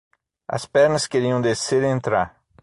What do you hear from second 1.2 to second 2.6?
descer e entrar.